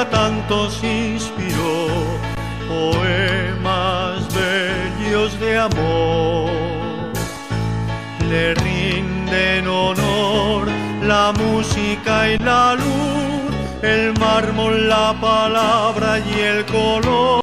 [0.00, 1.88] a tantos inspiró
[2.68, 6.50] poemas bellos de amor.
[8.30, 10.68] Le rinden honor
[11.02, 17.39] la música y la luz, el mármol, la palabra y el color.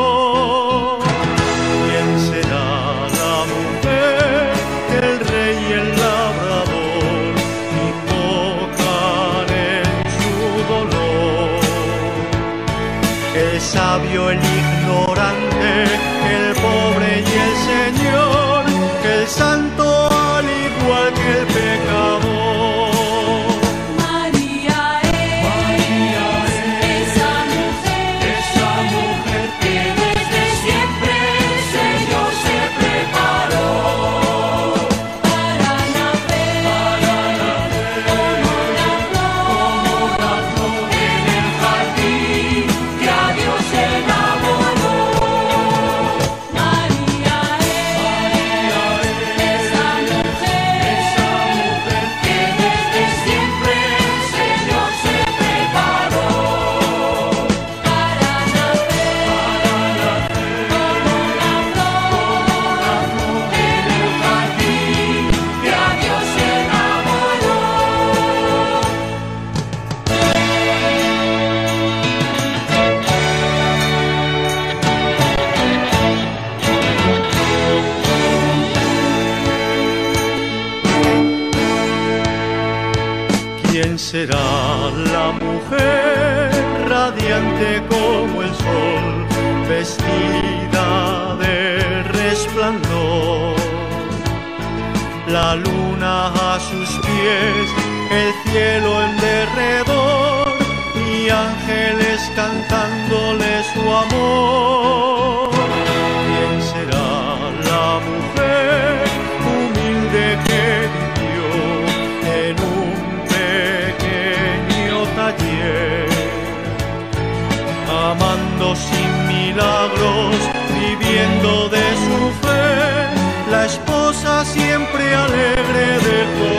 [125.69, 126.56] Alegre.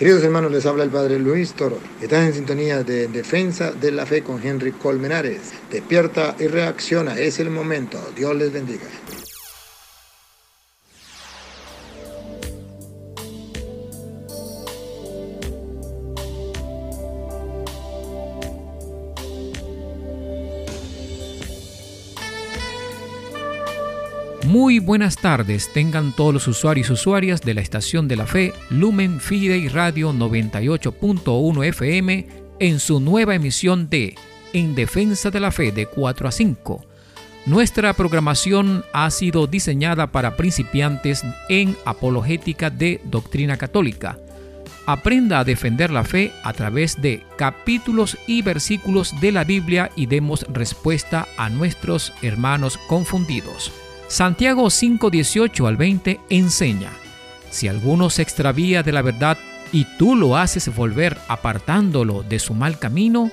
[0.00, 1.78] Queridos hermanos, les habla el Padre Luis Toro.
[2.00, 5.52] Estás en sintonía de Defensa de la Fe con Henry Colmenares.
[5.70, 7.98] Despierta y reacciona, es el momento.
[8.16, 8.86] Dios les bendiga.
[24.70, 28.52] Muy buenas tardes, tengan todos los usuarios y usuarias de la estación de la fe
[28.70, 32.28] Lumen Fidei Radio 98.1 FM
[32.60, 34.14] en su nueva emisión de
[34.52, 36.86] En Defensa de la Fe de 4 a 5.
[37.46, 44.18] Nuestra programación ha sido diseñada para principiantes en apologética de doctrina católica.
[44.86, 50.06] Aprenda a defender la fe a través de capítulos y versículos de la Biblia y
[50.06, 53.72] demos respuesta a nuestros hermanos confundidos.
[54.10, 56.90] Santiago 5:18 al 20 enseña,
[57.52, 59.38] si alguno se extravía de la verdad
[59.70, 63.30] y tú lo haces volver apartándolo de su mal camino,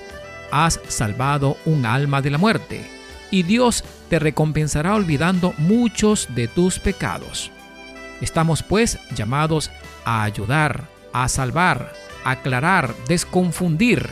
[0.52, 2.88] has salvado un alma de la muerte,
[3.32, 7.50] y Dios te recompensará olvidando muchos de tus pecados.
[8.20, 9.72] Estamos pues llamados
[10.04, 11.92] a ayudar, a salvar,
[12.22, 14.08] aclarar, desconfundir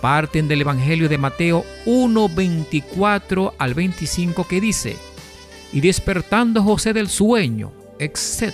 [0.00, 4.96] Parten del Evangelio de Mateo 1:24 al 25 que dice,
[5.72, 8.52] y despertando José del sueño, etc.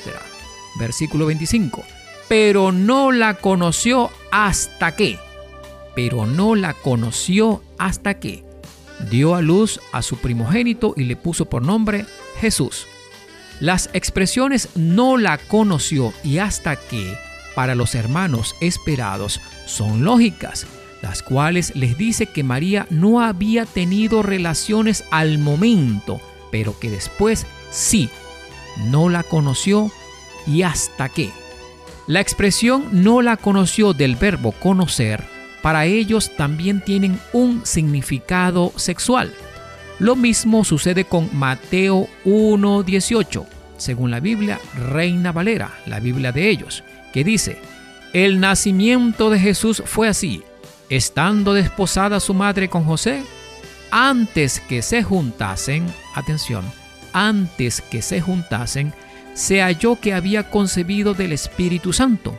[0.80, 1.84] Versículo 25,
[2.26, 5.18] pero no la conoció hasta que,
[5.94, 8.44] pero no la conoció hasta que
[9.10, 12.06] dio a luz a su primogénito y le puso por nombre
[12.38, 12.86] Jesús.
[13.60, 17.16] Las expresiones no la conoció y hasta que
[17.54, 20.66] para los hermanos esperados son lógicas,
[21.02, 26.20] las cuales les dice que María no había tenido relaciones al momento,
[26.52, 28.10] pero que después sí,
[28.86, 29.90] no la conoció
[30.46, 31.30] y hasta que.
[32.06, 39.34] La expresión no la conoció del verbo conocer para ellos también tienen un significado sexual.
[39.98, 43.46] Lo mismo sucede con Mateo 1.18,
[43.76, 44.60] según la Biblia
[44.92, 47.58] Reina Valera, la Biblia de ellos, que dice,
[48.12, 50.42] el nacimiento de Jesús fue así,
[50.88, 53.22] estando desposada su madre con José,
[53.90, 56.64] antes que se juntasen, atención,
[57.12, 58.92] antes que se juntasen,
[59.34, 62.38] se halló que había concebido del Espíritu Santo.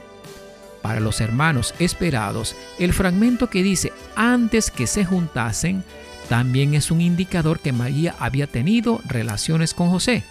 [0.81, 5.83] Para los hermanos esperados, el fragmento que dice antes que se juntasen
[6.29, 10.23] también es un indicador que María había tenido relaciones con José,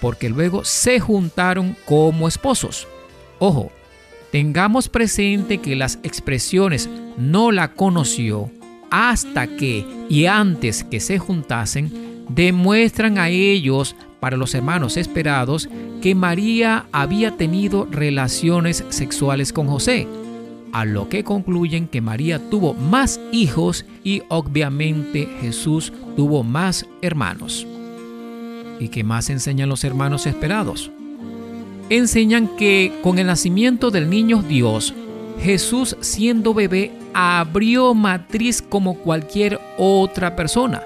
[0.00, 2.86] porque luego se juntaron como esposos.
[3.40, 3.72] Ojo,
[4.30, 6.88] tengamos presente que las expresiones
[7.18, 8.50] no la conoció
[8.90, 15.68] hasta que y antes que se juntasen demuestran a ellos para los hermanos esperados
[16.02, 20.06] que María había tenido relaciones sexuales con José,
[20.76, 27.66] a lo que concluyen que María tuvo más hijos y obviamente Jesús tuvo más hermanos.
[28.78, 30.90] ¿Y qué más enseñan los hermanos esperados?
[31.88, 34.92] Enseñan que con el nacimiento del niño Dios,
[35.40, 40.82] Jesús siendo bebé abrió matriz como cualquier otra persona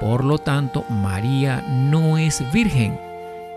[0.00, 2.98] por lo tanto, María no es virgen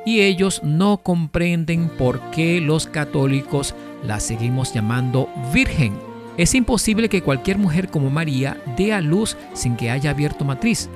[0.06, 3.74] y ellos no comprenden por qué los católicos
[4.04, 5.94] la seguimos llamando virgen.
[6.38, 10.90] Es imposible que cualquier mujer como María dé a luz sin que haya abierto matriz.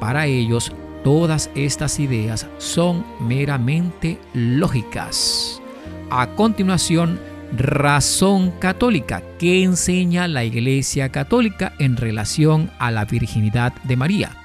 [0.00, 5.60] Para ellos, todas estas ideas son meramente lógicas.
[6.10, 7.18] A continuación,
[7.56, 14.43] razón católica que enseña la Iglesia Católica en relación a la virginidad de María.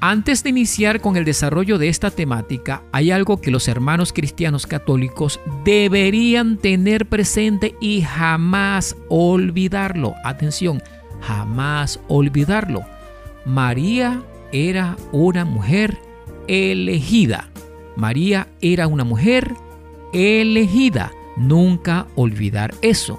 [0.00, 4.66] Antes de iniciar con el desarrollo de esta temática, hay algo que los hermanos cristianos
[4.66, 10.14] católicos deberían tener presente y jamás olvidarlo.
[10.22, 10.82] Atención,
[11.22, 12.84] jamás olvidarlo.
[13.46, 14.22] María
[14.52, 15.96] era una mujer
[16.46, 17.48] elegida.
[17.96, 19.54] María era una mujer
[20.12, 21.10] elegida.
[21.38, 23.18] Nunca olvidar eso.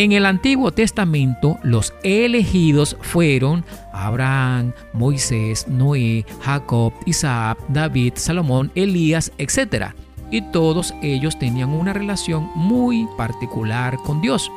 [0.00, 9.30] En el Antiguo Testamento los elegidos fueron Abraham, Moisés, Noé, Jacob, Isaac, David, Salomón, Elías,
[9.36, 9.88] etc.
[10.30, 14.50] Y todos ellos tenían una relación muy particular con Dios.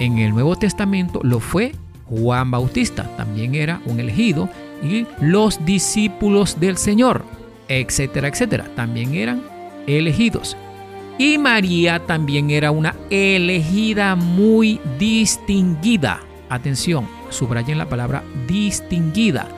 [0.00, 1.72] En el Nuevo Testamento lo fue
[2.04, 4.50] Juan Bautista, también era un elegido,
[4.82, 7.24] y los discípulos del Señor,
[7.68, 9.42] etcétera, etcétera, también eran
[9.86, 10.58] elegidos.
[11.18, 16.20] Y María también era una elegida muy distinguida.
[16.48, 19.48] Atención, subrayen la palabra distinguida,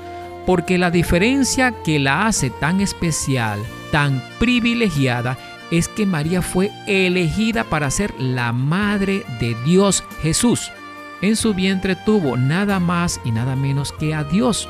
[0.46, 3.60] porque la diferencia que la hace tan especial,
[3.92, 5.36] tan privilegiada,
[5.70, 10.72] es que María fue elegida para ser la madre de Dios Jesús.
[11.20, 14.66] En su vientre tuvo nada más y nada menos que a Dios.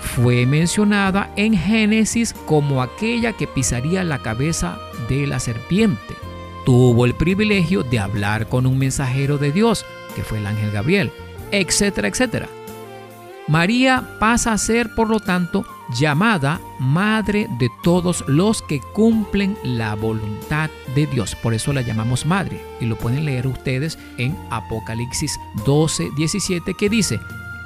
[0.00, 4.78] Fue mencionada en Génesis como aquella que pisaría la cabeza
[5.18, 6.16] de la serpiente.
[6.64, 11.12] Tuvo el privilegio de hablar con un mensajero de Dios, que fue el ángel Gabriel,
[11.50, 12.48] etcétera, etcétera.
[13.48, 15.64] María pasa a ser, por lo tanto,
[15.98, 21.34] llamada Madre de todos los que cumplen la voluntad de Dios.
[21.34, 22.60] Por eso la llamamos Madre.
[22.80, 27.18] Y lo pueden leer ustedes en Apocalipsis 12, 17, que dice,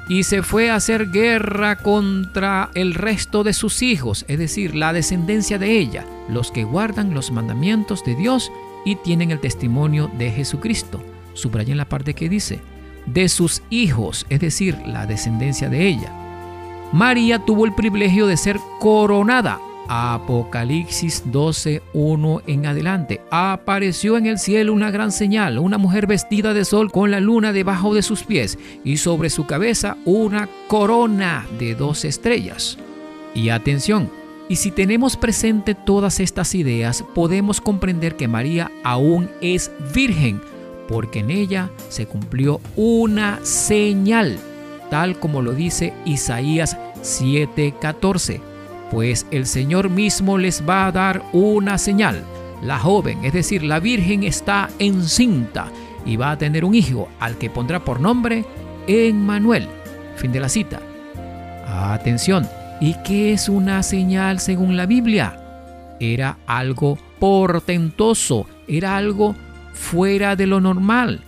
[0.09, 4.93] y se fue a hacer guerra contra el resto de sus hijos, es decir, la
[4.93, 8.53] descendencia de ella, los que guardan los mandamientos de Dios
[8.85, 11.03] y tienen el testimonio de Jesucristo.
[11.33, 12.61] Subrayen la parte que dice,
[13.07, 16.13] de sus hijos, es decir, la descendencia de ella.
[16.93, 19.59] María tuvo el privilegio de ser coronada.
[19.89, 23.21] Apocalipsis 12, 1 en adelante.
[23.31, 27.53] Apareció en el cielo una gran señal, una mujer vestida de sol con la luna
[27.53, 32.79] debajo de sus pies y sobre su cabeza una corona de dos estrellas.
[33.35, 34.11] Y atención,
[34.49, 40.41] y si tenemos presente todas estas ideas, podemos comprender que María aún es virgen
[40.89, 44.39] porque en ella se cumplió una señal,
[44.91, 48.54] tal como lo dice Isaías 7:14.
[48.95, 52.23] Pues el Señor mismo les va a dar una señal.
[52.63, 55.67] La joven, es decir, la virgen está encinta
[56.07, 58.45] y va a tener un hijo al que pondrá por nombre
[58.87, 59.67] Emmanuel.
[60.15, 60.79] Fin de la cita.
[61.67, 62.47] Atención,
[62.81, 65.41] ¿y qué es una señal según la Biblia?
[65.99, 69.35] Era algo portentoso, era algo
[69.73, 71.25] fuera de lo normal.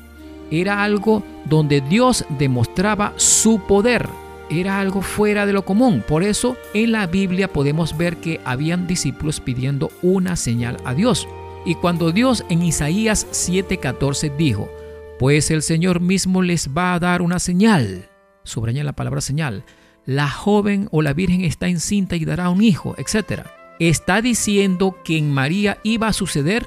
[0.52, 4.08] Era algo donde Dios demostraba su poder.
[4.48, 6.02] Era algo fuera de lo común.
[6.06, 11.26] Por eso en la Biblia podemos ver que habían discípulos pidiendo una señal a Dios.
[11.64, 14.70] Y cuando Dios en Isaías 7:14 dijo,
[15.18, 18.08] pues el Señor mismo les va a dar una señal,
[18.44, 19.64] subraya la palabra señal,
[20.04, 23.42] la joven o la virgen está encinta y dará un hijo, etc.
[23.80, 26.66] Está diciendo que en María iba a suceder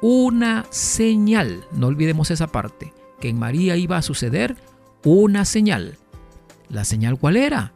[0.00, 1.64] una señal.
[1.72, 4.56] No olvidemos esa parte, que en María iba a suceder
[5.02, 5.98] una señal.
[6.68, 7.72] ¿La señal cuál era?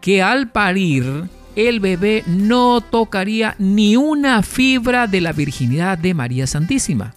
[0.00, 6.46] Que al parir el bebé no tocaría ni una fibra de la virginidad de María
[6.46, 7.14] Santísima.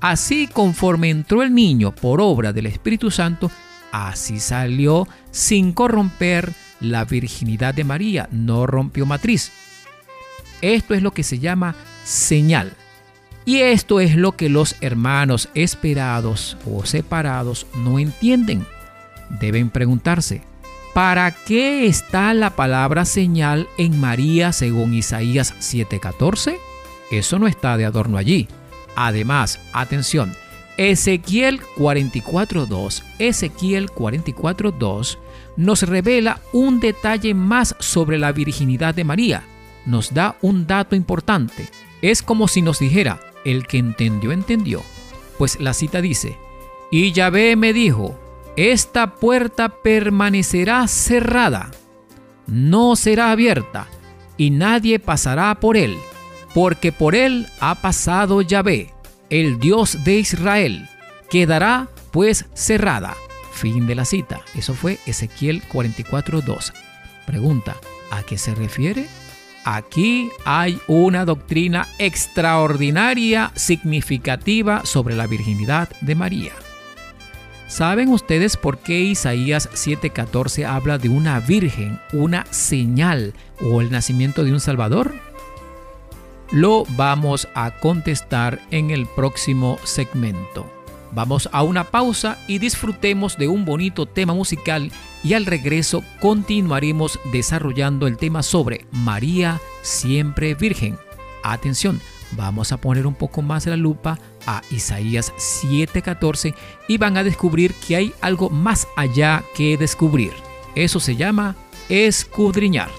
[0.00, 3.50] Así conforme entró el niño por obra del Espíritu Santo,
[3.92, 9.52] así salió sin corromper la virginidad de María, no rompió matriz.
[10.60, 11.74] Esto es lo que se llama
[12.04, 12.72] señal.
[13.44, 18.66] Y esto es lo que los hermanos esperados o separados no entienden.
[19.40, 20.42] Deben preguntarse,
[20.94, 26.58] ¿para qué está la palabra señal en María según Isaías 7:14?
[27.10, 28.48] Eso no está de adorno allí.
[28.96, 30.32] Además, atención,
[30.76, 35.18] Ezequiel 44.2, Ezequiel 44.2
[35.56, 39.44] nos revela un detalle más sobre la virginidad de María.
[39.86, 41.68] Nos da un dato importante.
[42.02, 44.82] Es como si nos dijera, el que entendió, entendió.
[45.38, 46.38] Pues la cita dice,
[46.90, 48.18] y Yahvé me dijo,
[48.56, 51.70] esta puerta permanecerá cerrada,
[52.46, 53.88] no será abierta,
[54.36, 55.96] y nadie pasará por él,
[56.54, 58.92] porque por él ha pasado Yahvé,
[59.30, 60.88] el Dios de Israel,
[61.30, 63.16] quedará pues cerrada.
[63.52, 64.40] Fin de la cita.
[64.56, 66.72] Eso fue Ezequiel 44.2.
[67.26, 67.76] Pregunta,
[68.10, 69.06] ¿a qué se refiere?
[69.64, 76.52] Aquí hay una doctrina extraordinaria, significativa sobre la virginidad de María.
[77.74, 84.44] ¿Saben ustedes por qué Isaías 7:14 habla de una virgen, una señal o el nacimiento
[84.44, 85.12] de un Salvador?
[86.52, 90.72] Lo vamos a contestar en el próximo segmento.
[91.10, 94.92] Vamos a una pausa y disfrutemos de un bonito tema musical
[95.24, 100.96] y al regreso continuaremos desarrollando el tema sobre María siempre Virgen.
[101.42, 102.00] Atención,
[102.36, 106.54] vamos a poner un poco más la lupa a Isaías 7:14
[106.88, 110.32] y van a descubrir que hay algo más allá que descubrir.
[110.74, 111.56] Eso se llama
[111.88, 112.90] escudriñar.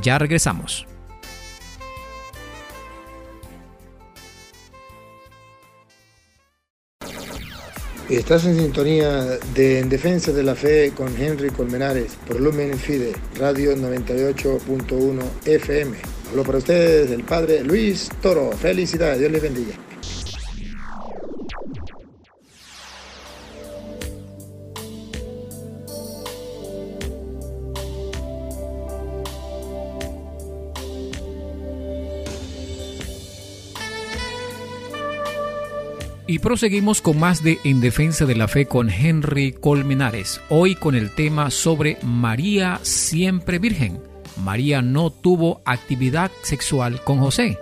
[0.00, 0.86] Ya regresamos.
[8.08, 13.14] Estás en sintonía de En Defensa de la Fe con Henry Colmenares por Lumen Fide,
[13.38, 15.96] Radio 98.1 FM.
[16.28, 18.52] Hablo para ustedes el Padre Luis Toro.
[18.52, 19.91] Felicidades, Dios les bendiga.
[36.32, 40.94] Y proseguimos con más de En Defensa de la Fe con Henry Colmenares, hoy con
[40.94, 44.00] el tema sobre María siempre virgen.
[44.42, 47.58] María no tuvo actividad sexual con José.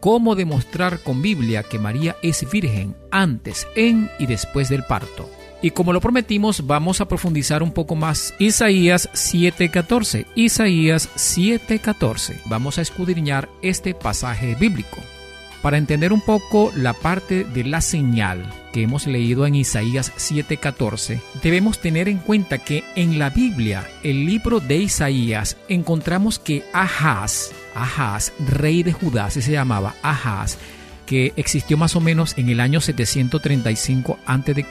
[0.00, 5.28] ¿Cómo demostrar con Biblia que María es virgen antes, en y después del parto?
[5.60, 8.34] Y como lo prometimos, vamos a profundizar un poco más.
[8.38, 10.24] Isaías 7:14.
[10.34, 12.40] Isaías 7:14.
[12.46, 14.96] Vamos a escudriñar este pasaje bíblico.
[15.62, 21.20] Para entender un poco la parte de la señal que hemos leído en Isaías 7:14,
[21.42, 27.50] debemos tener en cuenta que en la Biblia, el libro de Isaías, encontramos que Ahaz,
[27.74, 30.58] Ahaz, rey de Judá, se llamaba Ahaz,
[31.06, 34.64] que existió más o menos en el año 735 a.C.,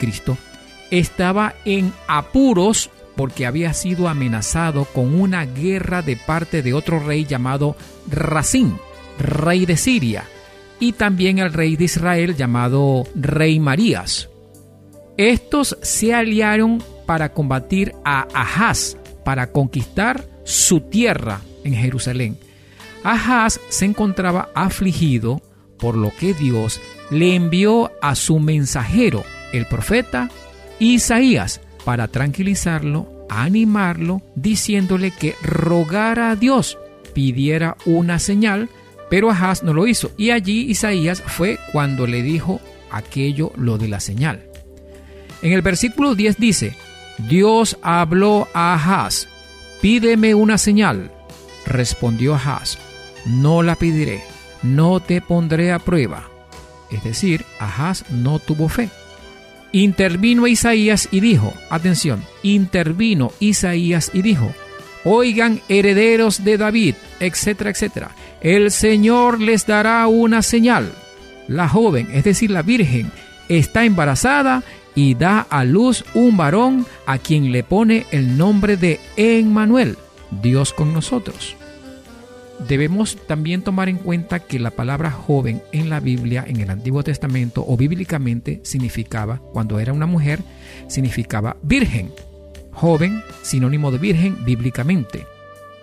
[0.90, 7.26] estaba en apuros porque había sido amenazado con una guerra de parte de otro rey
[7.26, 7.76] llamado
[8.10, 8.78] Racín,
[9.20, 10.24] rey de Siria
[10.80, 14.30] y también el rey de Israel llamado Rey Marías.
[15.18, 22.38] Estos se aliaron para combatir a Ahaz, para conquistar su tierra en Jerusalén.
[23.04, 25.42] Ahaz se encontraba afligido,
[25.80, 30.30] por lo que Dios le envió a su mensajero, el profeta
[30.80, 36.78] Isaías, para tranquilizarlo, animarlo, diciéndole que rogara a Dios,
[37.14, 38.70] pidiera una señal
[39.10, 42.60] pero Ahaz no lo hizo, y allí Isaías fue cuando le dijo
[42.92, 44.44] aquello lo de la señal.
[45.42, 46.76] En el versículo 10 dice,
[47.30, 49.28] Dios habló a Ahaz,
[49.82, 51.12] pídeme una señal.
[51.66, 52.78] Respondió Ahaz,
[53.26, 54.22] no la pediré,
[54.64, 56.30] no te pondré a prueba.
[56.92, 58.90] Es decir, Ahaz no tuvo fe.
[59.74, 64.54] Intervino Isaías y dijo, atención, intervino Isaías y dijo,
[65.04, 70.92] oigan herederos de David, etcétera, etcétera el Señor les dará una señal.
[71.48, 73.12] La joven, es decir, la virgen,
[73.50, 74.64] está embarazada
[74.96, 79.98] y da a luz un varón a quien le pone el nombre de Emmanuel,
[80.42, 81.56] Dios con nosotros.
[82.68, 87.04] Debemos también tomar en cuenta que la palabra joven en la Biblia, en el Antiguo
[87.04, 90.40] Testamento o bíblicamente, significaba, cuando era una mujer,
[90.88, 92.12] significaba virgen.
[92.72, 95.28] Joven, sinónimo de virgen bíblicamente.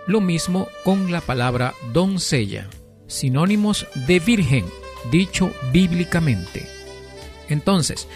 [0.07, 2.69] Lo mismo con la palabra doncella,
[3.07, 4.67] sinónimos de virgen,
[5.11, 6.67] dicho bíblicamente.
[7.49, 8.07] Entonces,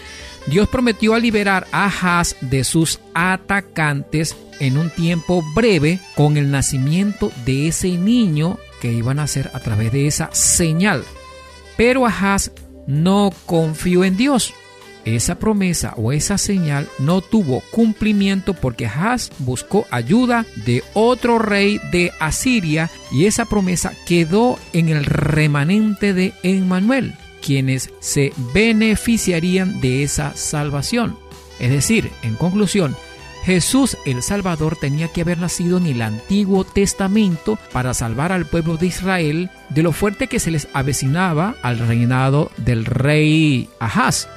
[0.47, 6.51] Dios prometió a liberar a Ahaz de sus atacantes en un tiempo breve con el
[6.51, 11.03] nacimiento de ese niño que iban a hacer a través de esa señal.
[11.77, 12.51] Pero Ahaz
[12.87, 14.53] no confió en Dios
[15.05, 21.79] esa promesa o esa señal no tuvo cumplimiento porque Haz buscó ayuda de otro rey
[21.91, 30.03] de Asiria y esa promesa quedó en el remanente de Emmanuel, quienes se beneficiarían de
[30.03, 31.17] esa salvación.
[31.59, 32.95] Es decir, en conclusión,
[33.43, 38.77] Jesús el Salvador tenía que haber nacido en el Antiguo Testamento para salvar al pueblo
[38.77, 44.27] de Israel de lo fuerte que se les avecinaba al reinado del rey Ahaz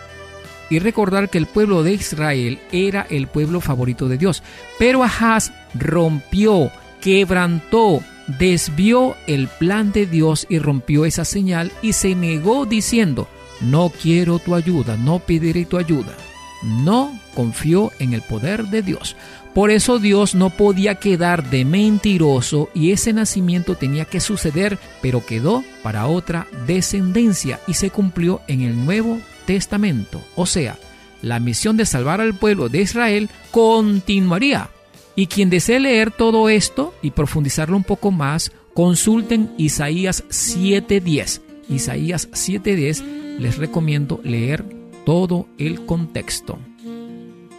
[0.72, 4.42] y recordar que el pueblo de Israel era el pueblo favorito de Dios.
[4.78, 8.00] Pero Ahaz rompió, quebrantó,
[8.38, 13.28] desvió el plan de Dios y rompió esa señal y se negó diciendo,
[13.60, 16.16] no quiero tu ayuda, no pediré tu ayuda.
[16.62, 19.14] No confió en el poder de Dios.
[19.52, 25.26] Por eso Dios no podía quedar de mentiroso y ese nacimiento tenía que suceder, pero
[25.26, 30.22] quedó para otra descendencia y se cumplió en el Nuevo Testamento.
[30.36, 30.78] O sea,
[31.22, 34.68] la misión de salvar al pueblo de Israel continuaría.
[35.14, 41.40] Y quien desee leer todo esto y profundizarlo un poco más, consulten Isaías 7.10.
[41.68, 44.64] Isaías 7.10 les recomiendo leer
[45.04, 46.58] todo el contexto.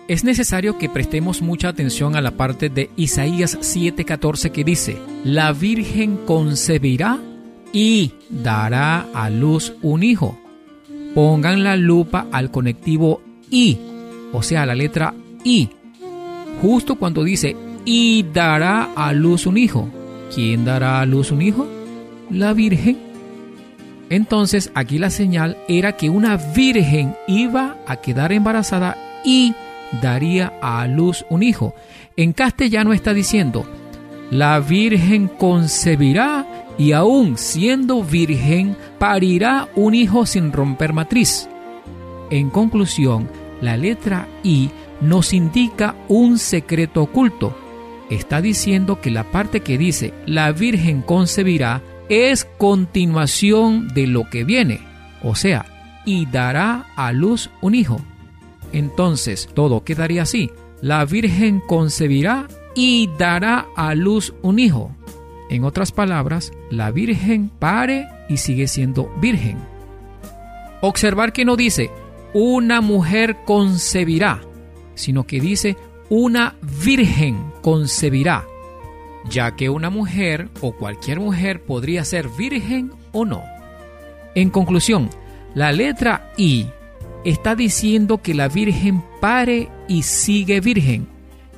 [0.07, 5.53] Es necesario que prestemos mucha atención a la parte de Isaías 7:14 que dice, la
[5.53, 7.19] Virgen concebirá
[7.71, 10.42] y dará a luz un hijo
[11.13, 13.77] pongan la lupa al conectivo I,
[14.31, 15.69] o sea, la letra I,
[16.61, 19.89] justo cuando dice y dará a luz un hijo.
[20.33, 21.67] ¿Quién dará a luz un hijo?
[22.29, 22.97] La Virgen.
[24.09, 29.55] Entonces aquí la señal era que una virgen iba a quedar embarazada y
[30.01, 31.73] daría a luz un hijo.
[32.15, 33.65] En castellano está diciendo,
[34.29, 36.45] la virgen concebirá
[36.77, 41.47] y aún siendo virgen, parirá un hijo sin romper matriz.
[42.29, 43.29] En conclusión,
[43.61, 47.55] la letra I nos indica un secreto oculto.
[48.09, 54.43] Está diciendo que la parte que dice la Virgen concebirá es continuación de lo que
[54.43, 54.81] viene.
[55.21, 55.65] O sea,
[56.05, 58.01] y dará a luz un hijo.
[58.71, 60.51] Entonces todo quedaría así.
[60.81, 64.91] La Virgen concebirá y dará a luz un hijo.
[65.53, 69.59] En otras palabras, la Virgen pare y sigue siendo virgen.
[70.81, 71.91] Observar que no dice
[72.33, 74.41] una mujer concebirá,
[74.95, 75.77] sino que dice
[76.09, 78.45] una virgen concebirá,
[79.29, 83.43] ya que una mujer o cualquier mujer podría ser virgen o no.
[84.33, 85.11] En conclusión,
[85.53, 86.65] la letra I
[87.25, 91.12] está diciendo que la Virgen pare y sigue virgen.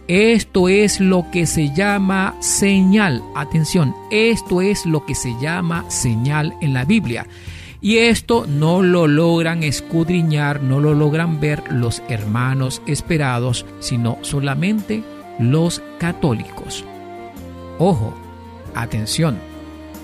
[0.07, 3.23] Esto es lo que se llama señal.
[3.33, 7.25] Atención, esto es lo que se llama señal en la Biblia.
[7.81, 15.03] Y esto no lo logran escudriñar, no lo logran ver los hermanos esperados, sino solamente
[15.39, 16.85] los católicos.
[17.79, 18.13] Ojo,
[18.75, 19.39] atención,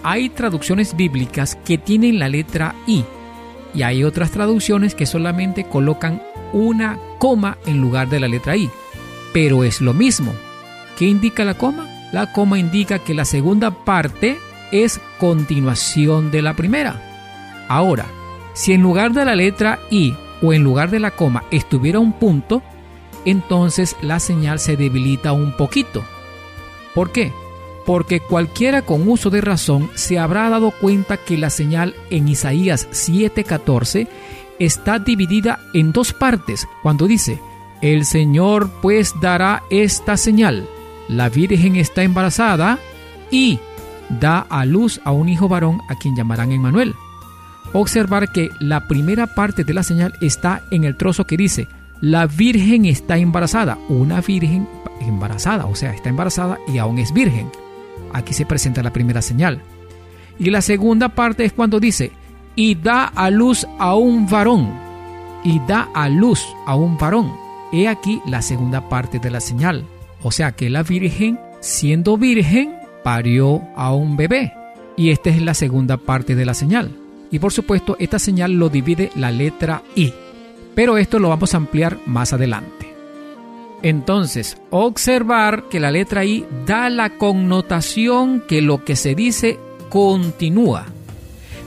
[0.02, 3.06] hay traducciones bíblicas que tienen la letra I
[3.76, 8.70] y hay otras traducciones que solamente colocan una coma en lugar de la letra I.
[9.34, 10.34] Pero es lo mismo.
[10.98, 11.88] ¿Qué indica la coma?
[12.12, 14.38] La coma indica que la segunda parte
[14.72, 17.02] es continuación de la primera.
[17.68, 18.06] Ahora,
[18.54, 22.14] si en lugar de la letra I o en lugar de la coma estuviera un
[22.14, 22.62] punto,
[23.26, 26.04] entonces la señal se debilita un poquito.
[26.94, 27.32] ¿Por qué?
[27.86, 32.88] Porque cualquiera con uso de razón se habrá dado cuenta que la señal en Isaías
[32.92, 34.08] 7:14
[34.60, 37.40] está dividida en dos partes cuando dice,
[37.82, 40.68] el Señor pues dará esta señal,
[41.08, 42.80] la Virgen está embarazada
[43.32, 43.60] y
[44.10, 46.96] da a luz a un hijo varón a quien llamarán Emmanuel
[47.74, 51.68] observar que la primera parte de la señal está en el trozo que dice,
[52.02, 54.68] la virgen está embarazada, una virgen
[55.00, 57.50] embarazada, o sea, está embarazada y aún es virgen.
[58.14, 59.62] Aquí se presenta la primera señal.
[60.40, 62.12] Y la segunda parte es cuando dice,
[62.56, 64.74] y da a luz a un varón,
[65.44, 67.41] y da a luz a un varón.
[67.72, 69.86] He aquí la segunda parte de la señal.
[70.24, 74.54] O sea que la virgen, siendo virgen, parió a un bebé.
[74.98, 76.92] Y esta es la segunda parte de la señal.
[77.32, 80.14] Y por supuesto, esta señal lo divide la letra I.
[80.76, 82.94] Pero esto lo vamos a ampliar más adelante.
[83.84, 89.58] Entonces, observar que la letra I da la connotación que lo que se dice
[89.90, 90.86] continúa.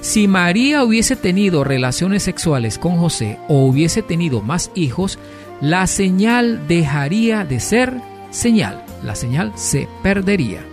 [0.01, 5.19] Si María hubiese tenido relaciones sexuales con José o hubiese tenido más hijos,
[5.61, 7.95] la señal dejaría de ser
[8.31, 8.85] señal.
[9.03, 10.65] La señal se perdería.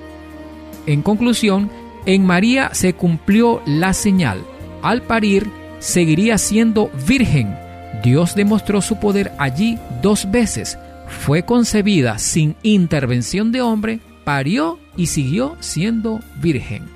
[0.85, 1.69] En conclusión,
[2.05, 4.43] en María se cumplió la señal
[4.81, 7.55] al parir seguiría siendo virgen.
[8.03, 10.77] Dios demostró su poder allí dos veces.
[11.07, 16.87] Fue concebida sin intervención de hombre, parió y siguió siendo virgen.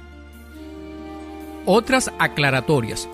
[1.66, 3.08] Otras aclaratorias.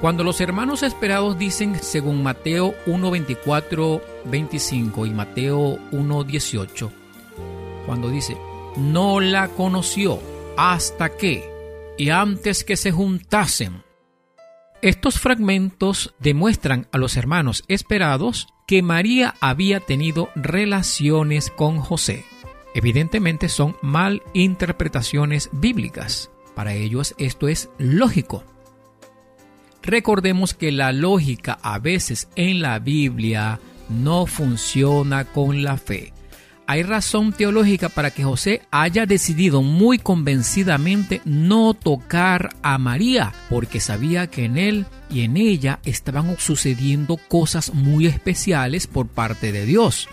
[0.00, 6.90] Cuando los hermanos esperados dicen, según Mateo 1.24, 25 y Mateo 1.18,
[7.84, 8.36] cuando dice,
[8.76, 10.20] no la conoció
[10.56, 11.50] hasta que,
[11.98, 13.82] y antes que se juntasen,
[14.82, 22.24] estos fragmentos demuestran a los hermanos esperados que María había tenido relaciones con José.
[22.74, 26.30] Evidentemente son mal interpretaciones bíblicas.
[26.54, 28.44] Para ellos esto es lógico.
[29.82, 36.12] Recordemos que la lógica a veces en la Biblia no funciona con la fe
[36.70, 43.80] hay razón teológica para que José haya decidido muy convencidamente no tocar a María, porque
[43.80, 49.64] sabía que en él y en ella estaban sucediendo cosas muy especiales por parte de
[49.64, 50.10] Dios.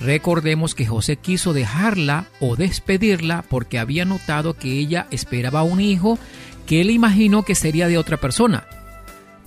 [0.00, 6.18] Recordemos que José quiso dejarla o despedirla porque había notado que ella esperaba un hijo
[6.66, 8.66] que él imaginó que sería de otra persona.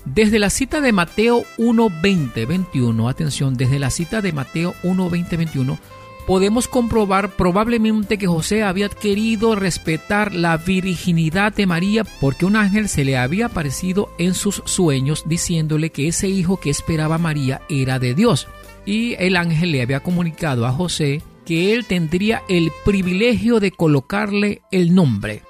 [0.06, 5.80] Desde la cita de Mateo 1.20, 21, atención, desde la cita de Mateo 1.20, 21,
[6.28, 12.88] podemos comprobar probablemente que José había querido respetar la virginidad de María porque un ángel
[12.88, 17.98] se le había aparecido en sus sueños diciéndole que ese hijo que esperaba María era
[17.98, 18.48] de Dios.
[18.86, 24.62] Y el ángel le había comunicado a José que él tendría el privilegio de colocarle
[24.72, 25.42] el nombre.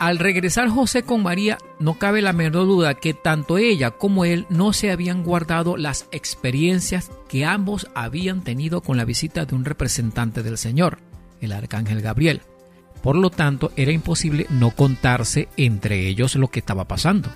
[0.00, 4.46] Al regresar José con María, no cabe la menor duda que tanto ella como él
[4.48, 9.66] no se habían guardado las experiencias que ambos habían tenido con la visita de un
[9.66, 11.00] representante del Señor,
[11.42, 12.40] el arcángel Gabriel.
[13.02, 17.28] Por lo tanto, era imposible no contarse entre ellos lo que estaba pasando.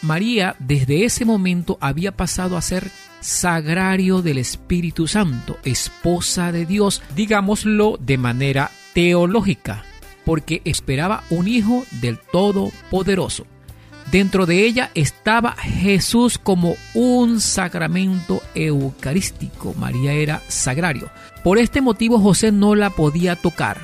[0.00, 2.90] María desde ese momento había pasado a ser
[3.20, 9.84] sagrario del Espíritu Santo, esposa de Dios, digámoslo de manera teológica
[10.28, 13.46] porque esperaba un hijo del Todopoderoso.
[14.12, 19.72] Dentro de ella estaba Jesús como un sacramento eucarístico.
[19.72, 21.08] María era sagrario.
[21.42, 23.78] Por este motivo José no la podía tocar.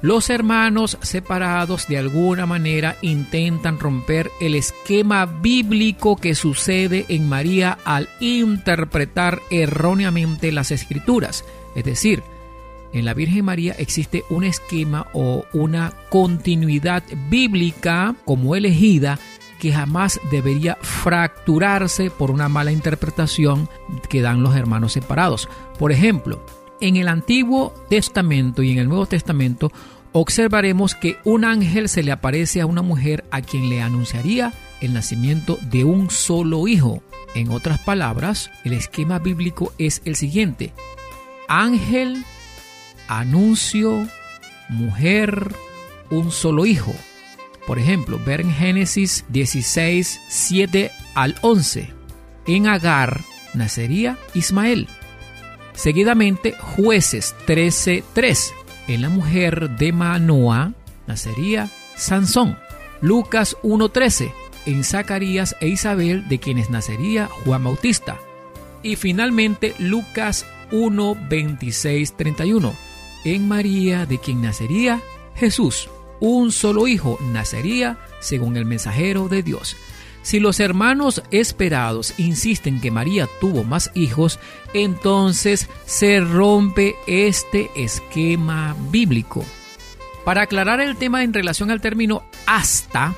[0.00, 7.76] Los hermanos separados de alguna manera intentan romper el esquema bíblico que sucede en María
[7.84, 11.44] al interpretar erróneamente las escrituras.
[11.74, 12.22] Es decir,
[12.92, 19.18] en la Virgen María existe un esquema o una continuidad bíblica como elegida
[19.58, 23.68] que jamás debería fracturarse por una mala interpretación
[24.08, 25.48] que dan los hermanos separados.
[25.78, 26.44] Por ejemplo,
[26.80, 29.72] en el Antiguo Testamento y en el Nuevo Testamento
[30.12, 34.92] observaremos que un ángel se le aparece a una mujer a quien le anunciaría el
[34.92, 37.02] nacimiento de un solo hijo.
[37.34, 40.72] En otras palabras, el esquema bíblico es el siguiente.
[41.48, 42.24] Ángel,
[43.08, 44.06] anuncio,
[44.68, 45.54] mujer,
[46.10, 46.94] un solo hijo.
[47.66, 51.92] Por ejemplo, ver en Génesis 16, 7 al 11.
[52.46, 53.20] En Agar
[53.54, 54.88] nacería Ismael.
[55.74, 58.54] Seguidamente, jueces 13, 3.
[58.88, 60.72] En la mujer de Manoa
[61.06, 62.58] nacería Sansón.
[63.00, 64.32] Lucas 1.13.
[64.66, 68.18] En Zacarías e Isabel, de quienes nacería Juan Bautista.
[68.82, 72.72] Y finalmente Lucas 1.26.31.
[73.26, 75.02] En María, de quien nacería
[75.34, 75.88] Jesús
[76.20, 79.76] un solo hijo nacería según el mensajero de Dios.
[80.22, 84.38] Si los hermanos esperados insisten que María tuvo más hijos,
[84.74, 89.44] entonces se rompe este esquema bíblico.
[90.24, 93.12] Para aclarar el tema en relación al término hasta,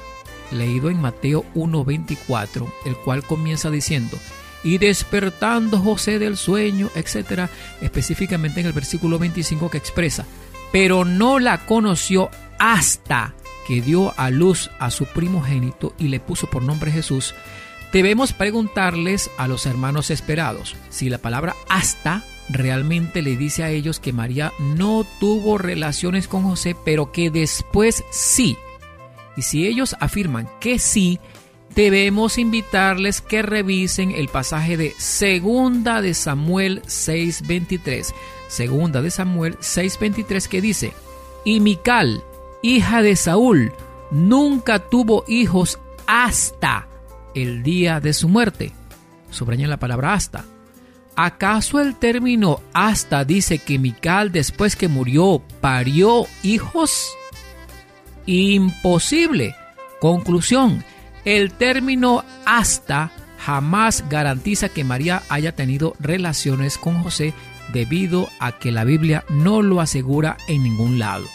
[0.50, 4.18] leído en Mateo 1.24, el cual comienza diciendo,
[4.62, 7.48] y despertando José del sueño, etc.,
[7.80, 10.26] específicamente en el versículo 25 que expresa,
[10.72, 13.34] pero no la conoció hasta
[13.66, 17.34] que dio a luz a su primogénito y le puso por nombre Jesús,
[17.92, 24.00] debemos preguntarles a los hermanos esperados si la palabra hasta realmente le dice a ellos
[24.00, 28.56] que María no tuvo relaciones con José, pero que después sí.
[29.36, 31.20] Y si ellos afirman que sí,
[31.74, 38.14] debemos invitarles que revisen el pasaje de Segunda de Samuel 6:23.
[38.48, 40.92] Segunda de Samuel 6:23 que dice,
[41.44, 42.22] "Y Mical,
[42.62, 43.72] hija de Saúl,
[44.10, 46.88] nunca tuvo hijos hasta
[47.34, 48.72] el día de su muerte.
[49.30, 50.44] Subraña la palabra hasta.
[51.14, 57.10] ¿Acaso el término hasta dice que Mical después que murió parió hijos?
[58.26, 59.54] Imposible.
[60.00, 60.84] Conclusión.
[61.28, 67.34] El término hasta jamás garantiza que María haya tenido relaciones con José
[67.70, 71.26] debido a que la Biblia no lo asegura en ningún lado.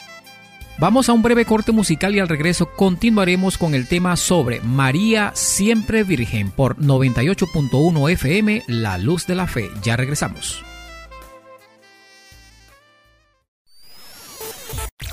[0.79, 5.29] Vamos a un breve corte musical y al regreso continuaremos con el tema sobre María
[5.35, 9.69] siempre Virgen por 98.1 FM La Luz de la Fe.
[9.83, 10.65] Ya regresamos.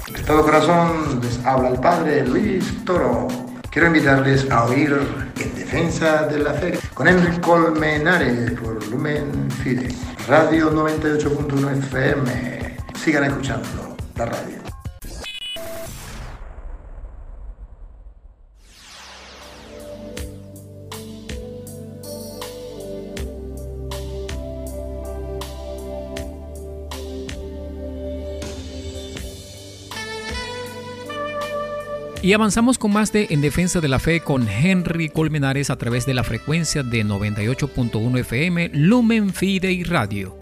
[0.06, 3.49] De corazón les habla el Padre Luis Toro.
[3.70, 4.98] Quiero invitarles a oír
[5.38, 9.88] En Defensa de la Fe con Enrique Colmenares por Lumen Fide,
[10.26, 12.76] Radio 98.1 FM.
[12.94, 14.59] Sigan escuchando la radio.
[32.22, 36.04] Y avanzamos con más de En Defensa de la Fe con Henry Colmenares a través
[36.04, 40.36] de la frecuencia de 98.1 FM Lumen Fidei Radio.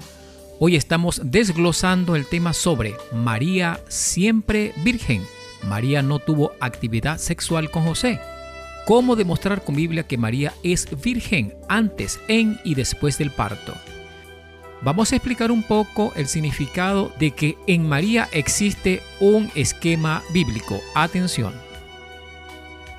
[0.58, 5.22] Hoy estamos desglosando el tema sobre María siempre virgen.
[5.68, 8.18] María no tuvo actividad sexual con José.
[8.84, 13.72] ¿Cómo demostrar con Biblia que María es virgen antes, en y después del parto?
[14.82, 20.80] Vamos a explicar un poco el significado de que en María existe un esquema bíblico.
[20.96, 21.67] Atención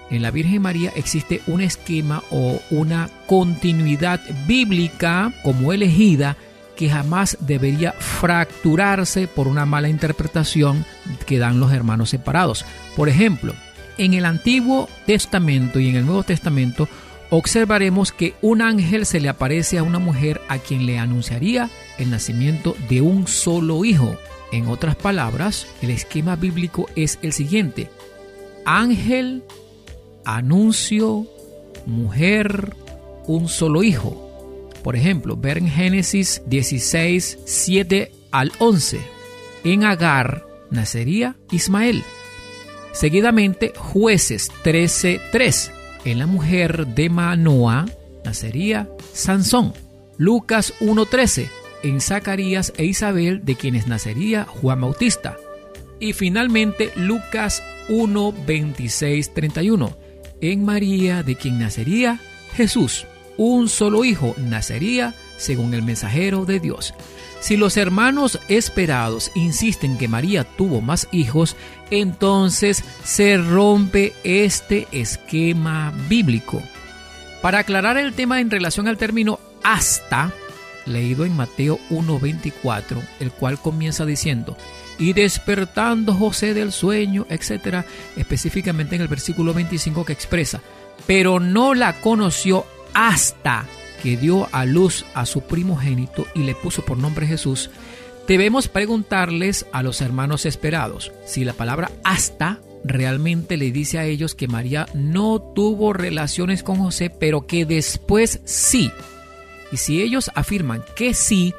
[0.09, 6.35] en la Virgen María existe un esquema o una continuidad bíblica como elegida
[6.75, 10.85] que jamás debería fracturarse por una mala interpretación
[11.25, 12.65] que dan los hermanos separados.
[12.95, 13.53] Por ejemplo,
[13.97, 16.87] en el Antiguo Testamento y en el Nuevo Testamento
[17.29, 22.09] observaremos que un ángel se le aparece a una mujer a quien le anunciaría el
[22.09, 24.17] nacimiento de un solo hijo.
[24.51, 27.89] En otras palabras, el esquema bíblico es el siguiente.
[28.65, 29.43] Ángel
[30.37, 31.27] anuncio,
[31.85, 32.75] mujer,
[33.25, 34.25] un solo hijo.
[34.83, 38.99] Por ejemplo, ver en Génesis 16, 7 al 11.
[39.63, 42.03] En Agar nacería Ismael.
[42.91, 45.71] Seguidamente, jueces 13, 3.
[46.05, 47.87] En la mujer de Manoa
[48.23, 49.73] nacería Sansón.
[50.17, 51.49] Lucas 1.13.
[51.81, 55.37] En Zacarías e Isabel, de quienes nacería Juan Bautista.
[55.99, 60.08] Y finalmente Lucas 1, 31.
[60.41, 62.19] En María, de quien nacería
[62.53, 63.05] Jesús.
[63.37, 66.93] Un solo hijo nacería según el mensajero de Dios.
[67.39, 71.55] Si los hermanos esperados insisten que María tuvo más hijos,
[71.89, 76.61] entonces se rompe este esquema bíblico.
[77.41, 80.33] Para aclarar el tema en relación al término hasta,
[80.85, 84.57] leído en Mateo 1.24, el cual comienza diciendo,
[84.99, 87.85] y despertando José del sueño, etc.,
[88.17, 90.61] específicamente en el versículo 25 que expresa,
[91.07, 93.65] pero no la conoció hasta
[94.03, 97.69] que dio a luz a su primogénito y le puso por nombre Jesús,
[98.27, 104.35] debemos preguntarles a los hermanos esperados si la palabra hasta realmente le dice a ellos
[104.35, 108.91] que María no tuvo relaciones con José, pero que después sí.
[109.71, 111.53] Y si ellos afirman que sí,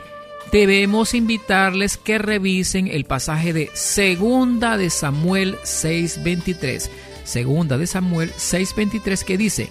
[0.53, 6.91] debemos invitarles que revisen el pasaje de Segunda de Samuel 6:23.
[7.25, 9.71] Segunda de Samuel 6:23 que dice,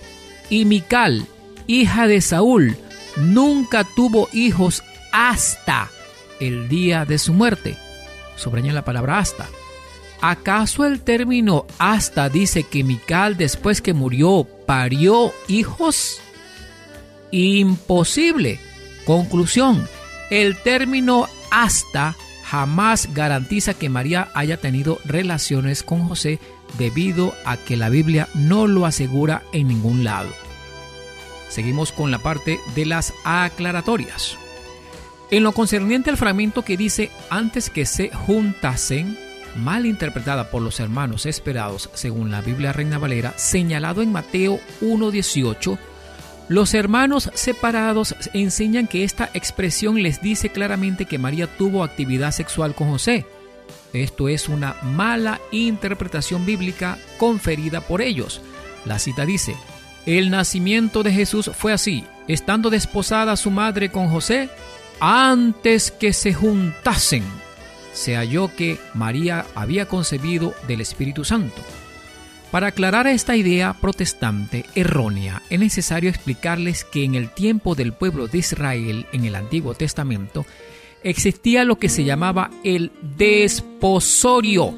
[0.49, 1.25] "Y Mical,
[1.67, 2.77] hija de Saúl,
[3.17, 5.89] nunca tuvo hijos hasta
[6.39, 7.75] el día de su muerte."
[8.35, 9.47] Subrayan la palabra hasta.
[10.21, 16.19] ¿Acaso el término hasta dice que Mical después que murió parió hijos?
[17.31, 18.59] Imposible.
[19.05, 19.87] Conclusión
[20.29, 26.39] el término hasta jamás garantiza que María haya tenido relaciones con José
[26.77, 30.29] debido a que la Biblia no lo asegura en ningún lado.
[31.49, 34.37] Seguimos con la parte de las aclaratorias.
[35.31, 39.17] En lo concerniente al fragmento que dice antes que se juntasen,
[39.55, 45.77] mal interpretada por los hermanos esperados según la Biblia Reina Valera, señalado en Mateo 1.18,
[46.49, 52.73] los hermanos separados enseñan que esta expresión les dice claramente que María tuvo actividad sexual
[52.73, 53.25] con José.
[53.93, 58.41] Esto es una mala interpretación bíblica conferida por ellos.
[58.85, 59.55] La cita dice,
[60.07, 64.49] el nacimiento de Jesús fue así, estando desposada su madre con José,
[64.99, 67.23] antes que se juntasen,
[67.93, 71.61] se halló que María había concebido del Espíritu Santo.
[72.51, 78.27] Para aclarar esta idea protestante errónea, es necesario explicarles que en el tiempo del pueblo
[78.27, 80.47] de Israel, en el Antiguo Testamento,
[81.03, 84.73] existía lo que se llamaba el desposorio.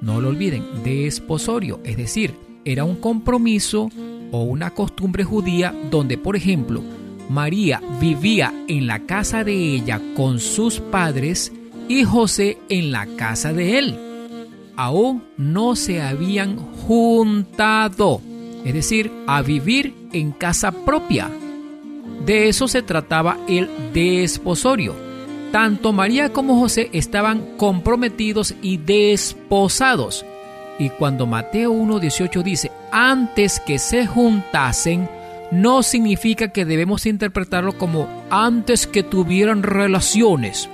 [0.00, 3.90] No lo olviden, desposorio, es decir, era un compromiso
[4.30, 6.84] o una costumbre judía donde, por ejemplo,
[7.28, 11.52] María vivía en la casa de ella con sus padres
[11.88, 14.05] y José en la casa de él
[14.76, 18.20] aún no se habían juntado,
[18.64, 21.30] es decir, a vivir en casa propia.
[22.24, 24.94] De eso se trataba el desposorio.
[25.52, 30.24] Tanto María como José estaban comprometidos y desposados.
[30.78, 35.08] Y cuando Mateo 1.18 dice, antes que se juntasen,
[35.50, 40.68] no significa que debemos interpretarlo como antes que tuvieran relaciones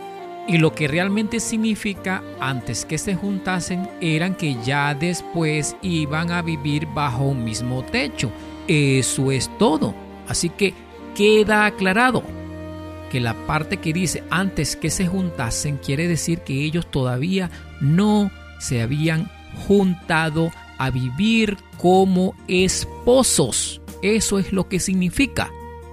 [0.48, 6.42] y lo que realmente significa antes que se juntasen eran que ya después iban a
[6.42, 8.32] vivir bajo un mismo techo.
[8.66, 9.94] Eso es todo.
[10.28, 10.74] Así que
[11.14, 12.22] queda aclarado
[13.10, 17.50] que la parte que dice antes que se juntasen quiere decir que ellos todavía
[17.80, 19.30] no se habían
[19.66, 23.80] juntado a vivir como esposos.
[24.02, 25.50] Eso es lo que significa.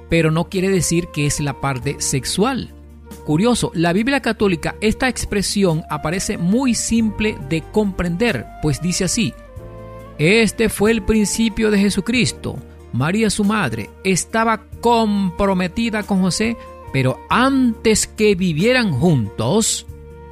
[0.09, 2.73] Pero no quiere decir que es la parte sexual.
[3.29, 9.35] Curioso, la Biblia católica esta expresión aparece muy simple de comprender, pues dice así,
[10.17, 12.57] este fue el principio de Jesucristo.
[12.91, 16.57] María su madre estaba comprometida con José,
[16.91, 19.85] pero antes que vivieran juntos,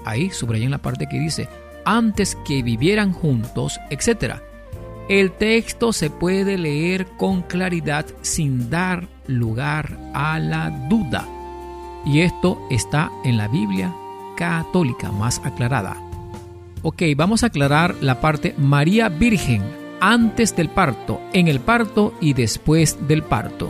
[0.04, 1.48] ahí subrayan la parte que dice,
[1.86, 4.38] antes que vivieran juntos, etc.
[5.08, 11.37] El texto se puede leer con claridad sin dar lugar a la duda.
[12.08, 13.94] Y esto está en la Biblia
[14.38, 15.98] católica más aclarada.
[16.82, 19.62] Ok, vamos a aclarar la parte María Virgen
[20.00, 23.70] antes del parto, en el parto y después del parto.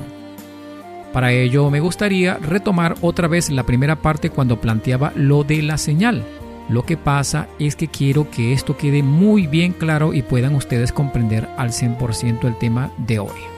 [1.14, 5.80] Para ello me gustaría retomar otra vez la primera parte cuando planteaba lo de la
[5.80, 6.24] señal.
[6.70, 10.92] Lo que pasa es que quiero que esto quede muy bien claro y puedan ustedes
[10.92, 13.57] comprender al 100% el tema de hoy.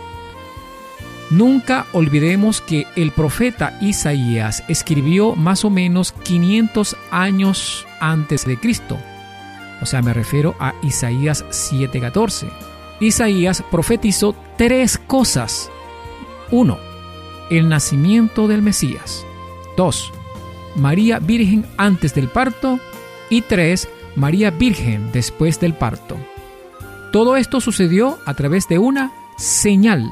[1.29, 8.97] Nunca olvidemos que el profeta Isaías escribió más o menos 500 años antes de Cristo.
[9.81, 12.49] O sea, me refiero a Isaías 7:14.
[12.99, 15.69] Isaías profetizó tres cosas.
[16.51, 16.77] 1.
[17.49, 19.25] El nacimiento del Mesías.
[19.77, 20.11] 2.
[20.75, 22.79] María Virgen antes del parto.
[23.29, 23.87] Y 3.
[24.15, 26.17] María Virgen después del parto.
[27.11, 30.11] Todo esto sucedió a través de una señal,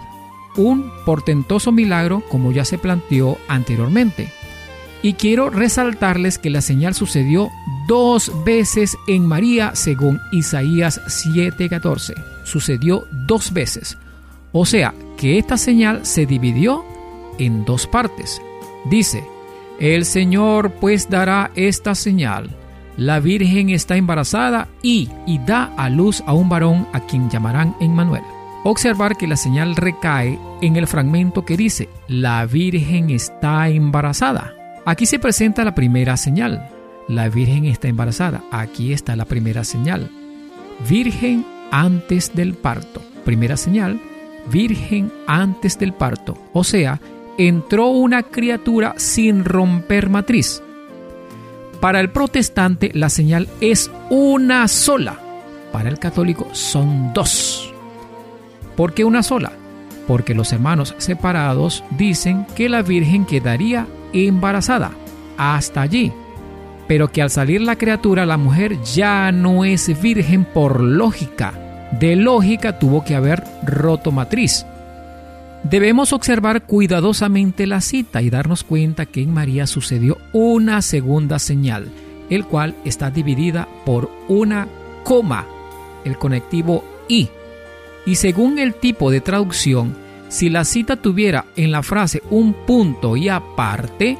[0.58, 4.32] un portentoso milagro como ya se planteó anteriormente.
[5.02, 7.50] Y quiero resaltarles que la señal sucedió
[7.88, 12.14] dos veces en María según Isaías 7:14.
[12.44, 13.98] Sucedió dos veces.
[14.52, 16.84] O sea, que esta señal se dividió
[17.38, 18.42] en dos partes.
[18.90, 19.24] Dice,
[19.80, 22.50] el Señor pues dará esta señal.
[22.98, 27.76] La Virgen está embarazada y, y da a luz a un varón a quien llamarán
[27.80, 28.24] Emmanuel.
[28.64, 34.54] Observar que la señal recae en el fragmento que dice, la Virgen está embarazada.
[34.86, 36.70] Aquí se presenta la primera señal.
[37.08, 38.44] La Virgen está embarazada.
[38.52, 40.10] Aquí está la primera señal.
[40.90, 43.02] Virgen antes del parto.
[43.26, 44.00] Primera señal,
[44.52, 46.38] virgen antes del parto.
[46.54, 47.00] O sea,
[47.38, 50.62] entró una criatura sin romper matriz.
[51.82, 55.20] Para el protestante la señal es una sola.
[55.72, 57.74] Para el católico son dos.
[58.78, 59.52] ¿Por qué una sola?
[60.08, 64.92] Porque los hermanos separados dicen que la Virgen quedaría embarazada
[65.36, 66.14] hasta allí,
[66.88, 71.54] pero que al salir la criatura la mujer ya no es virgen por lógica.
[72.00, 74.66] De lógica tuvo que haber roto matriz.
[75.64, 81.88] Debemos observar cuidadosamente la cita y darnos cuenta que en María sucedió una segunda señal,
[82.30, 84.68] el cual está dividida por una
[85.04, 85.46] coma,
[86.06, 87.30] el conectivo y.
[88.08, 89.96] Y según el tipo de traducción,
[90.30, 94.18] si la cita tuviera en la frase un punto y aparte,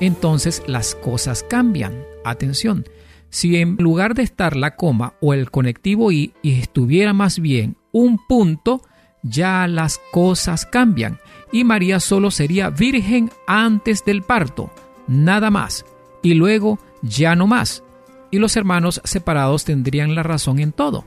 [0.00, 2.04] entonces las cosas cambian.
[2.24, 2.86] Atención,
[3.28, 7.76] si en lugar de estar la coma o el conectivo y, y estuviera más bien
[7.92, 8.80] un punto,
[9.22, 11.18] ya las cosas cambian
[11.50, 14.70] y María solo sería virgen antes del parto,
[15.06, 15.84] nada más,
[16.22, 17.82] y luego ya no más,
[18.30, 21.04] y los hermanos separados tendrían la razón en todo.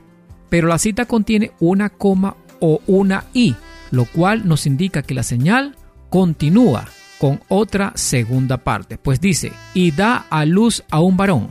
[0.48, 3.54] Pero la cita contiene una coma o una i,
[3.90, 5.76] lo cual nos indica que la señal
[6.10, 6.86] continúa
[7.18, 11.48] con otra segunda parte, pues dice, y da a luz a un varón.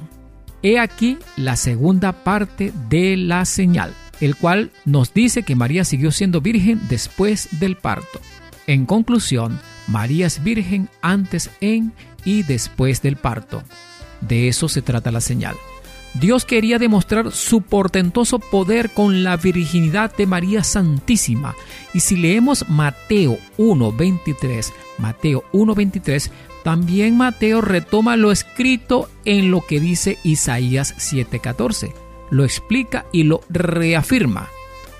[0.63, 6.11] He aquí la segunda parte de la señal, el cual nos dice que María siguió
[6.11, 8.19] siendo virgen después del parto.
[8.65, 11.93] En conclusión, María es virgen antes en
[12.25, 13.63] y después del parto.
[14.21, 15.55] De eso se trata la señal.
[16.20, 21.55] Dios quería demostrar su portentoso poder con la virginidad de María Santísima.
[21.93, 26.32] Y si leemos Mateo 1.23, Mateo 1.23,
[26.63, 31.93] también Mateo retoma lo escrito en lo que dice Isaías 7.14.
[32.32, 34.49] Lo explica y lo reafirma.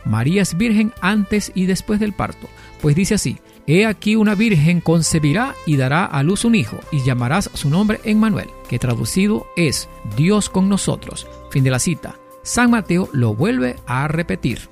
[0.05, 2.47] María es virgen antes y después del parto.
[2.82, 3.38] Pues dice así,
[3.70, 7.99] He aquí una virgen concebirá y dará a luz un hijo, y llamarás su nombre
[8.05, 11.28] Emmanuel, que traducido es Dios con nosotros.
[11.51, 12.15] Fin de la cita.
[12.43, 14.70] San Mateo lo vuelve a repetir.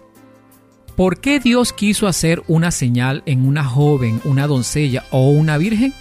[0.96, 5.94] ¿Por qué Dios quiso hacer una señal en una joven, una doncella o una virgen?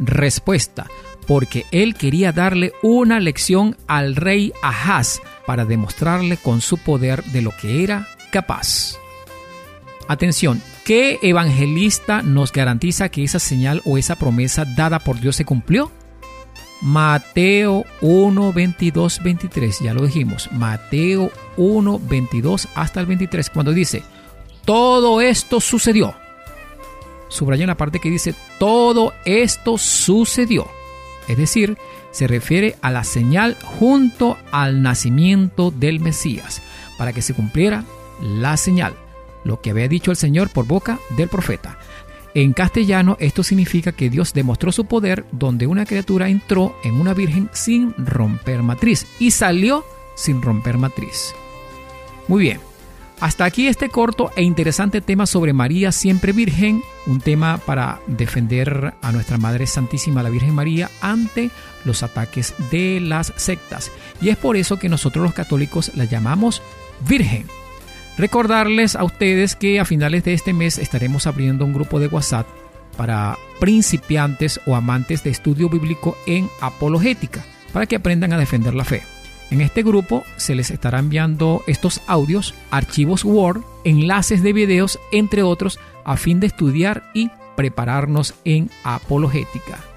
[0.00, 0.88] Respuesta,
[1.28, 7.42] porque él quería darle una lección al rey Ahaz para demostrarle con su poder de
[7.42, 8.96] lo que era capaz.
[10.08, 15.44] Atención, ¿qué evangelista nos garantiza que esa señal o esa promesa dada por Dios se
[15.44, 15.90] cumplió?
[16.82, 24.02] Mateo 1, 22, 23, ya lo dijimos, Mateo 1, 22 hasta el 23, cuando dice,
[24.64, 26.14] todo esto sucedió.
[27.28, 30.68] Subraya la parte que dice, todo esto sucedió.
[31.26, 31.78] Es decir,
[32.10, 36.60] se refiere a la señal junto al nacimiento del Mesías,
[36.98, 37.84] para que se cumpliera
[38.20, 38.94] la señal
[39.44, 41.78] lo que había dicho el Señor por boca del profeta.
[42.34, 47.14] En castellano esto significa que Dios demostró su poder donde una criatura entró en una
[47.14, 49.84] virgen sin romper matriz y salió
[50.16, 51.32] sin romper matriz.
[52.26, 52.60] Muy bien,
[53.20, 58.94] hasta aquí este corto e interesante tema sobre María siempre virgen, un tema para defender
[59.00, 61.50] a nuestra Madre Santísima la Virgen María ante
[61.84, 63.92] los ataques de las sectas.
[64.20, 66.62] Y es por eso que nosotros los católicos la llamamos
[67.08, 67.46] Virgen
[68.16, 72.46] Recordarles a ustedes que a finales de este mes estaremos abriendo un grupo de WhatsApp
[72.96, 78.84] para principiantes o amantes de estudio bíblico en apologética, para que aprendan a defender la
[78.84, 79.02] fe.
[79.50, 85.42] En este grupo se les estará enviando estos audios, archivos Word, enlaces de videos, entre
[85.42, 89.93] otros, a fin de estudiar y prepararnos en apologética.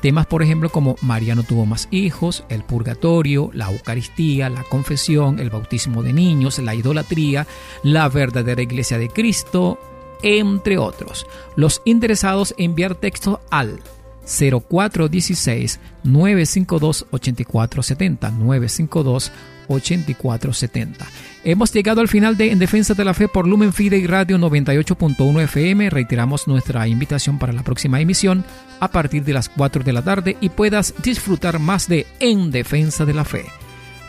[0.00, 5.38] Temas, por ejemplo, como María no tuvo más hijos, el purgatorio, la Eucaristía, la confesión,
[5.38, 7.46] el bautismo de niños, la idolatría,
[7.82, 9.78] la verdadera iglesia de Cristo,
[10.22, 11.26] entre otros.
[11.56, 13.80] Los interesados enviar texto al
[14.24, 19.32] 0416 952 8470 952
[19.70, 21.06] 8470.
[21.44, 24.36] Hemos llegado al final de En Defensa de la Fe por Lumen Fide y Radio
[24.36, 25.88] 98.1 FM.
[25.88, 28.44] Reiteramos nuestra invitación para la próxima emisión
[28.80, 33.04] a partir de las 4 de la tarde y puedas disfrutar más de En Defensa
[33.04, 33.44] de la Fe.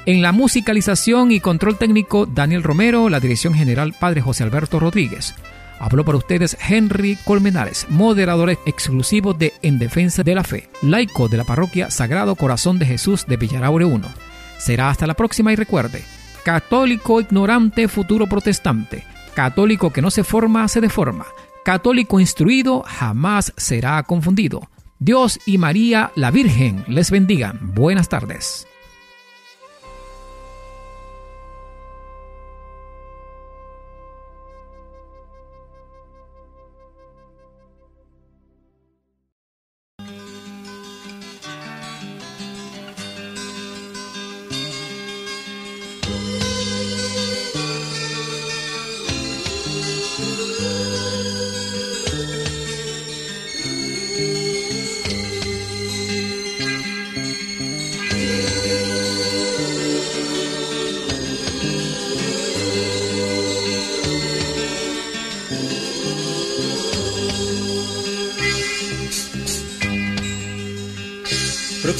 [0.07, 5.35] En la musicalización y control técnico, Daniel Romero, la dirección general, Padre José Alberto Rodríguez.
[5.79, 11.37] Habló para ustedes Henry Colmenares, moderador exclusivo de En Defensa de la Fe, laico de
[11.37, 14.30] la parroquia Sagrado Corazón de Jesús de Villaraure 1.
[14.61, 16.03] Será hasta la próxima y recuerde,
[16.45, 19.03] católico ignorante, futuro protestante,
[19.33, 21.25] católico que no se forma, se deforma,
[21.65, 24.69] católico instruido jamás será confundido.
[24.99, 27.73] Dios y María la Virgen les bendigan.
[27.73, 28.67] Buenas tardes.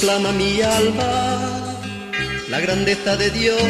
[0.01, 1.37] Proclama mi alma
[2.49, 3.61] la grandeza de Dios,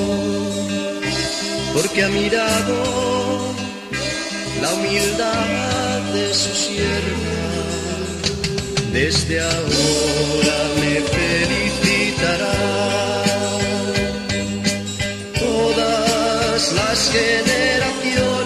[1.72, 3.54] porque ha mirado
[4.60, 7.40] la humildad de su sierva,
[8.92, 12.52] desde ahora me felicitará.
[15.40, 18.37] Todas las generaciones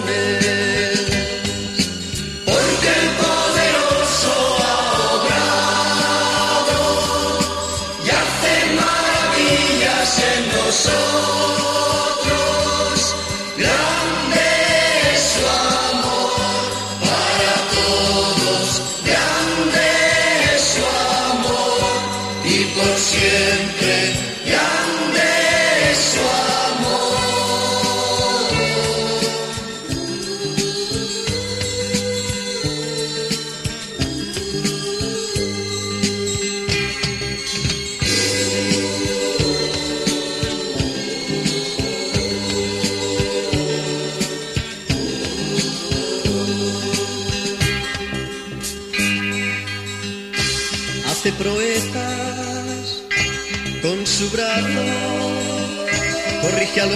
[22.55, 24.13] y por siempre,
[24.45, 26.52] grande es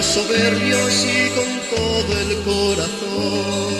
[0.08, 3.74] soberbios y con todo el corazón,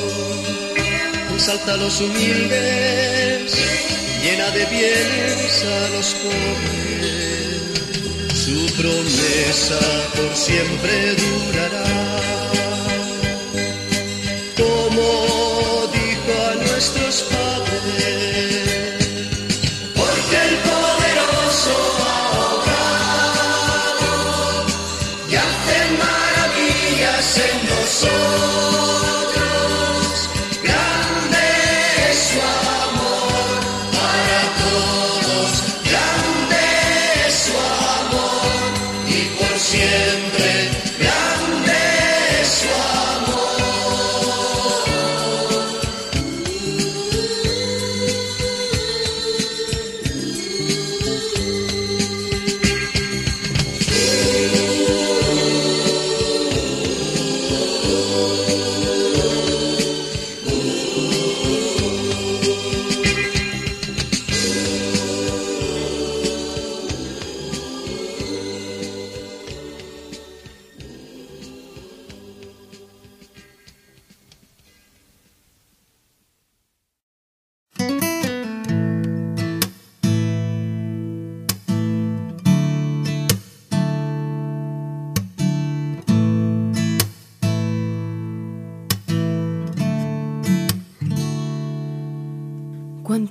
[1.33, 3.55] ensalza a los humildes,
[4.23, 7.63] llena de bienes a los pobres,
[8.45, 9.81] su promesa
[10.17, 12.68] por siempre durará.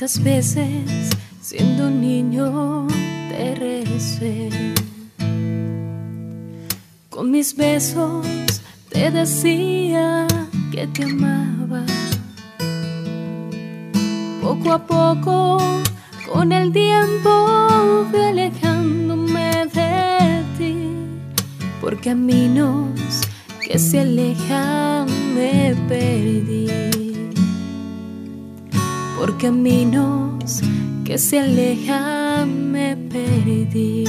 [0.08, 1.10] ¿Cuántas veces
[1.42, 2.88] siendo un niño
[3.28, 4.48] te recé?
[7.10, 8.26] Con mis besos
[8.88, 10.26] te decía
[10.72, 11.84] que te amaba.
[14.42, 15.58] Poco a poco,
[16.32, 20.90] con el tiempo, fui alejándome de ti,
[21.82, 22.98] por caminos
[23.62, 27.07] que se alejan me perdí.
[29.18, 30.62] Por caminos
[31.04, 34.04] que se alejan me perdí.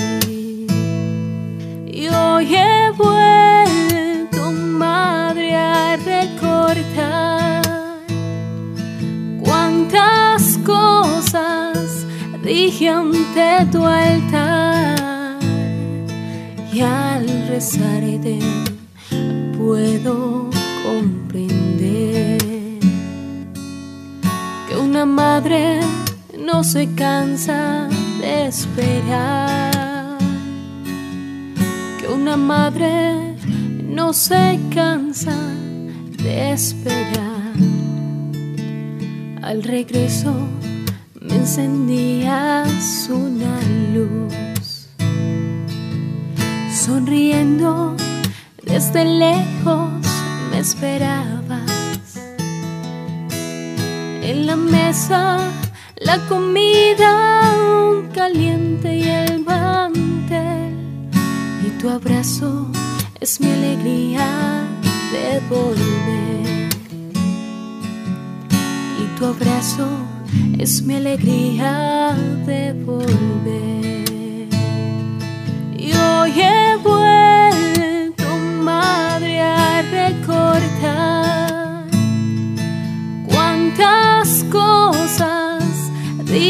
[1.86, 7.62] Y hoy he vuelto, madre, a recordar
[9.42, 12.06] cuántas cosas
[12.44, 15.38] dije ante tu altar.
[16.70, 18.38] Y al rezarte
[19.56, 20.57] puedo
[24.98, 25.78] una madre
[26.36, 27.88] no se cansa
[28.20, 30.18] de esperar,
[32.00, 33.36] que una madre
[33.84, 35.36] no se cansa
[36.20, 37.54] de esperar.
[39.40, 40.34] Al regreso
[41.20, 43.56] me encendías una
[43.94, 44.88] luz,
[46.74, 47.94] sonriendo
[48.64, 49.90] desde lejos
[50.50, 51.67] me esperabas.
[54.30, 55.38] En la mesa
[55.96, 57.54] la comida
[58.12, 60.74] caliente y el mantel.
[61.66, 62.66] Y tu abrazo
[63.20, 64.28] es mi alegría
[65.12, 66.68] de volver.
[69.00, 69.88] Y tu abrazo
[70.58, 72.14] es mi alegría
[72.44, 74.48] de volver.
[75.74, 78.28] Y hoy he vuelto,
[78.62, 81.27] madre, a recordar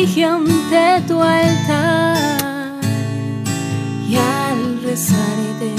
[0.04, 2.80] ante tu altar.
[4.08, 5.72] Y al rezarte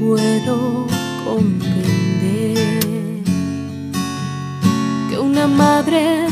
[0.00, 0.86] puedo
[1.24, 2.54] comprender
[5.10, 6.26] que una madre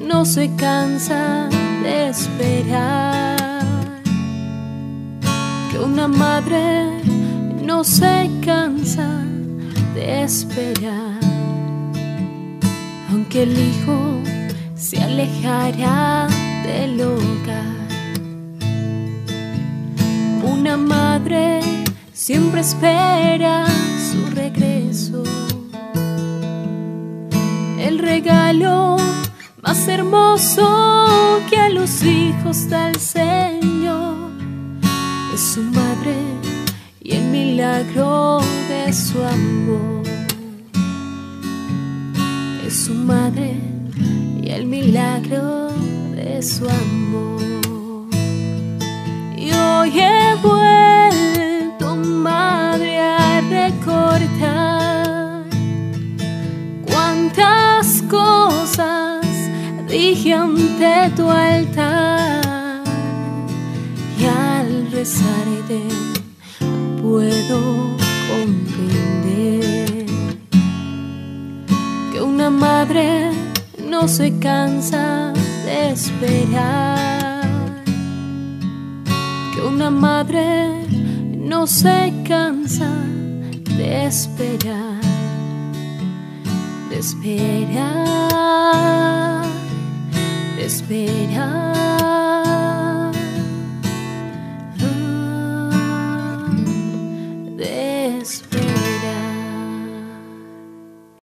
[0.00, 1.48] no se cansa
[1.82, 3.36] de esperar,
[5.70, 7.02] que una madre
[7.62, 9.24] no se cansa
[9.94, 11.20] de esperar,
[13.10, 14.33] aunque el hijo
[14.84, 16.28] se alejará
[16.62, 17.88] del hogar.
[20.42, 21.60] Una madre
[22.12, 23.64] siempre espera
[24.10, 25.24] su regreso,
[27.78, 28.96] el regalo
[29.62, 34.32] más hermoso que a los hijos da el Señor
[35.32, 36.16] es su madre
[37.00, 40.02] y el milagro de su amor.
[42.66, 43.73] Es su madre
[44.44, 45.70] y el milagro
[46.14, 47.40] de su amor.
[49.36, 55.44] Y hoy he vuelto, madre, a recordar
[56.86, 59.24] cuántas cosas
[59.88, 62.84] dije ante tu altar
[64.18, 65.80] y al rezarte
[67.00, 67.96] puedo
[68.28, 70.04] comprender
[72.12, 73.43] que una madre
[73.94, 75.32] no se cansa
[75.64, 77.42] de esperar,
[79.54, 80.84] que una madre
[81.38, 82.90] no se cansa
[83.78, 85.00] de esperar,
[86.90, 87.84] de esperar,
[90.56, 91.73] de esperar.